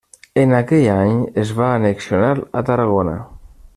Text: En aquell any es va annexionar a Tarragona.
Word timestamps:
En 0.43 0.53
aquell 0.59 0.87
any 0.93 1.11
es 1.43 1.51
va 1.59 1.67
annexionar 1.75 2.33
a 2.63 2.65
Tarragona. 2.71 3.15